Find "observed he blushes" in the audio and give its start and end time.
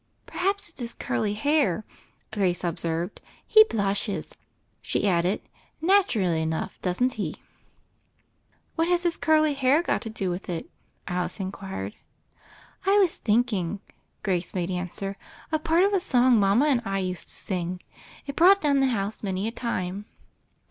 2.63-4.33